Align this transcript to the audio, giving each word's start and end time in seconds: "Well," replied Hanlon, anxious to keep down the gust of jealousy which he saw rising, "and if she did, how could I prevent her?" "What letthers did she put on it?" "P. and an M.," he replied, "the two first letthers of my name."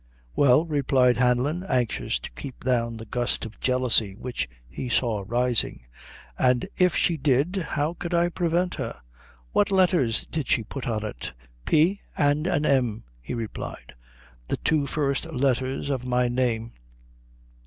"Well," 0.35 0.65
replied 0.65 1.17
Hanlon, 1.17 1.63
anxious 1.69 2.17
to 2.17 2.31
keep 2.31 2.63
down 2.63 2.97
the 2.97 3.05
gust 3.05 3.45
of 3.45 3.59
jealousy 3.59 4.15
which 4.15 4.49
he 4.67 4.89
saw 4.89 5.23
rising, 5.27 5.85
"and 6.39 6.67
if 6.75 6.95
she 6.95 7.17
did, 7.17 7.57
how 7.57 7.93
could 7.93 8.11
I 8.11 8.29
prevent 8.29 8.73
her?" 8.73 8.99
"What 9.51 9.69
letthers 9.71 10.25
did 10.31 10.47
she 10.47 10.63
put 10.63 10.87
on 10.87 11.05
it?" 11.05 11.33
"P. 11.65 12.01
and 12.17 12.47
an 12.47 12.65
M.," 12.65 13.03
he 13.21 13.35
replied, 13.35 13.93
"the 14.47 14.57
two 14.57 14.87
first 14.87 15.25
letthers 15.27 15.91
of 15.91 16.03
my 16.03 16.27
name." 16.27 16.71